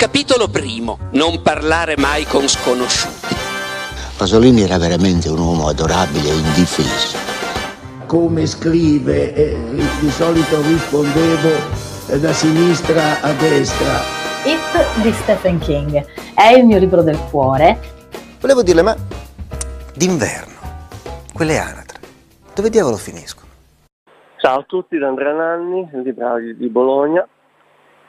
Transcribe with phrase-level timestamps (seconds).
[0.00, 0.96] Capitolo primo.
[1.12, 3.34] Non parlare mai con sconosciuti.
[4.16, 7.18] Pasolini era veramente un uomo adorabile e indifeso.
[8.06, 9.58] Come scrive, eh,
[10.00, 11.50] di solito rispondevo
[12.08, 14.00] eh, da sinistra a destra.
[14.46, 16.02] It di Stephen King
[16.34, 17.78] è il mio libro del cuore.
[18.40, 18.96] Volevo dirle, ma
[19.94, 20.58] d'inverno,
[21.34, 22.00] quelle anatre,
[22.54, 23.50] dove diavolo finiscono?
[24.38, 27.28] Ciao a tutti da Andrea Nanni, il libraio di Bologna.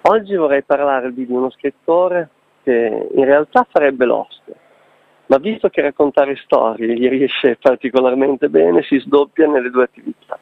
[0.04, 2.30] Oggi vorrei parlarvi di uno scrittore
[2.64, 4.56] che in realtà farebbe l'oste,
[5.28, 10.40] ma visto che raccontare storie gli riesce particolarmente bene, si sdoppia nelle due attività.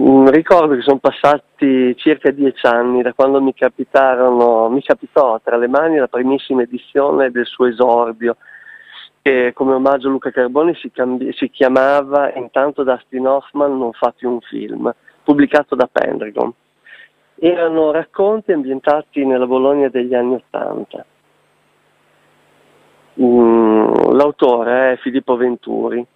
[0.00, 5.68] Mm, ricordo che sono passati circa dieci anni da quando mi, mi capitò tra le
[5.68, 8.36] mani la primissima edizione del suo esordio,
[9.20, 14.24] che come omaggio a Luca Carboni si, cambi- si chiamava Intanto Dustin Hoffman non fatti
[14.24, 14.90] un film,
[15.22, 16.54] pubblicato da Pendragon
[17.44, 21.04] erano racconti ambientati nella Bologna degli anni Ottanta.
[23.20, 26.06] Mm, l'autore è Filippo Venturi,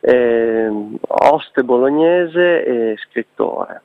[0.00, 0.68] è
[1.06, 3.82] oste bolognese e scrittore,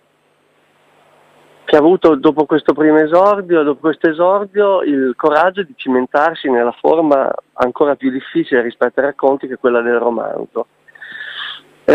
[1.65, 6.71] che ha avuto dopo questo primo esordio, dopo questo esordio il coraggio di cimentarsi nella
[6.71, 10.65] forma ancora più difficile rispetto ai racconti che è quella del romanzo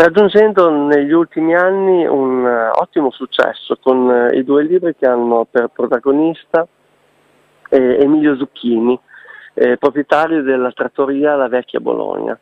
[0.01, 5.47] raggiungendo negli ultimi anni un uh, ottimo successo con uh, i due libri che hanno
[5.49, 6.67] per protagonista
[7.69, 8.97] eh, Emilio Zucchini,
[9.53, 12.37] eh, proprietario della trattoria La Vecchia Bologna.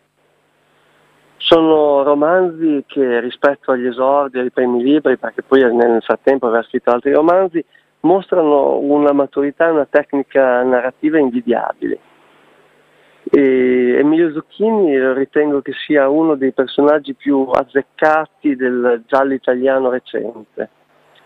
[1.37, 6.91] Sono romanzi che rispetto agli esordi, ai primi libri, perché poi nel frattempo aveva scritto
[6.91, 7.63] altri romanzi,
[8.01, 11.99] mostrano una maturità e una tecnica narrativa invidiabili
[13.31, 20.69] e Emilio Zucchini ritengo che sia uno dei personaggi più azzeccati del giallo italiano recente,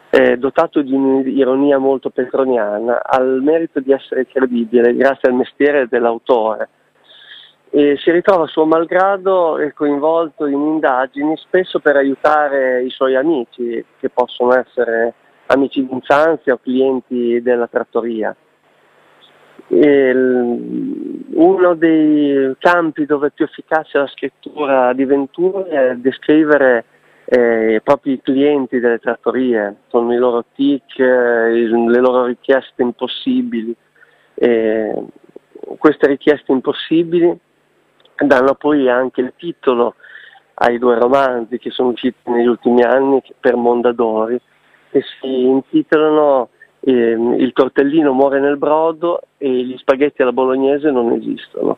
[0.09, 5.87] è dotato di un'ironia molto petroniana, ha il merito di essere credibile grazie al mestiere
[5.87, 6.69] dell'autore.
[7.71, 14.09] E si ritrova suo malgrado coinvolto in indagini spesso per aiutare i suoi amici, che
[14.09, 15.13] possono essere
[15.47, 18.35] amici di infanzia o clienti della trattoria.
[19.67, 20.98] Il,
[21.39, 26.85] uno dei campi dove è più efficace la scrittura di Venturi è descrivere
[27.25, 33.73] eh, i propri clienti delle trattorie, con i loro tic, eh, le loro richieste impossibili.
[34.33, 34.93] Eh,
[35.77, 37.37] queste richieste impossibili
[38.17, 39.95] danno poi anche il titolo
[40.55, 44.39] ai due romanzi che sono usciti negli ultimi anni per Mondadori,
[44.91, 46.49] che si intitolano
[46.81, 51.77] ehm, il tortellino muore nel brodo e gli spaghetti alla bolognese non esistono.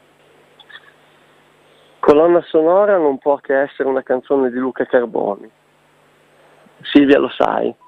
[2.00, 5.50] Colonna sonora non può che essere una canzone di Luca Carboni.
[6.82, 7.74] Silvia lo sai.